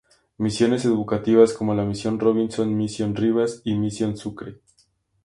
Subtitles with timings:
[0.39, 4.59] Misiones educativas como la misión Robinson, misión Ribas y misión Sucre.